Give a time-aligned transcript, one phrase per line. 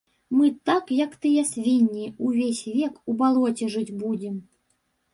[0.37, 4.35] Мы так, як тыя свінні, увесь век у балоце жыць будзем.